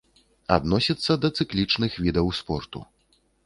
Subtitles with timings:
[0.55, 2.79] Адносіцца да цыклічных відаў спорту.